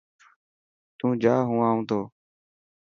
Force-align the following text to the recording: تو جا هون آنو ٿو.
تو 0.97 1.07
جا 1.21 1.35
هون 1.47 1.61
آنو 1.69 1.83
ٿو. 1.89 2.01